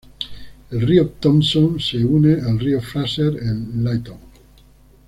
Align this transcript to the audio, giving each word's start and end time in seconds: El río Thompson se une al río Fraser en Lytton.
El 0.71 0.81
río 0.81 1.07
Thompson 1.19 1.79
se 1.79 1.99
une 2.03 2.41
al 2.41 2.57
río 2.57 2.81
Fraser 2.81 3.37
en 3.39 3.85
Lytton. 3.85 4.17